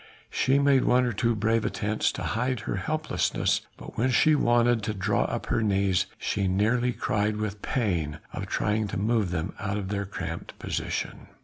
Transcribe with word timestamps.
She 0.31 0.57
made 0.57 0.83
one 0.85 1.05
or 1.05 1.13
two 1.13 1.35
brave 1.35 1.63
attempts 1.63 2.11
to 2.13 2.23
hide 2.23 2.61
her 2.61 2.77
helplessness, 2.77 3.61
but 3.77 3.99
when 3.99 4.09
she 4.09 4.33
wanted 4.33 4.81
to 4.81 4.95
draw 4.95 5.25
up 5.25 5.45
her 5.45 5.61
knees, 5.61 6.07
she 6.17 6.47
nearly 6.47 6.91
cried 6.91 7.35
with 7.37 7.61
the 7.61 7.67
pain 7.67 8.17
of 8.33 8.47
trying 8.47 8.87
to 8.87 8.97
move 8.97 9.29
them 9.29 9.53
out 9.59 9.77
of 9.77 9.89
their 9.89 10.07
cramped 10.07 10.57
position. 10.57 11.27